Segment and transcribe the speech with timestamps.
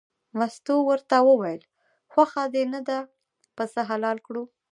[0.37, 1.61] مستو ورته وویل
[2.11, 2.97] خوښه دې نه ده
[3.55, 4.43] پسه حلال کړو.